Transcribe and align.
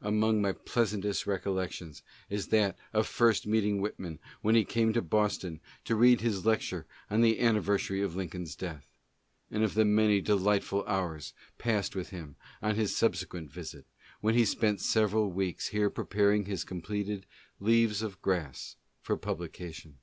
Among 0.00 0.40
my 0.40 0.52
pieasantest 0.54 1.26
recollections 1.26 2.02
is 2.30 2.46
that 2.48 2.78
of 2.94 3.06
first 3.06 3.46
meeting 3.46 3.82
Whit 3.82 4.00
man 4.00 4.18
when 4.40 4.54
he 4.54 4.64
came 4.64 4.94
to 4.94 5.02
Boston 5.02 5.60
to 5.84 5.94
read 5.94 6.22
his 6.22 6.46
lecture 6.46 6.86
on 7.10 7.20
the 7.20 7.36
anniver 7.38 7.78
sary 7.78 8.00
of 8.00 8.16
Lincoln's 8.16 8.56
death, 8.56 8.94
and 9.50 9.62
of 9.62 9.74
the 9.74 9.84
many 9.84 10.22
delightful 10.22 10.86
hours 10.86 11.34
passed 11.58 11.94
with 11.94 12.08
him 12.08 12.36
on 12.62 12.76
his 12.76 12.96
subsequent 12.96 13.50
visit, 13.52 13.84
when 14.22 14.32
he 14.34 14.46
spent 14.46 14.80
several 14.80 15.28
w 15.28 15.52
here 15.70 15.90
preparing 15.90 16.46
his 16.46 16.64
completed 16.64 17.26
'Leaves 17.60 18.00
of 18.00 18.22
Grass" 18.22 18.76
for 19.02 19.18
publica 19.18 19.70
tion. 19.70 19.98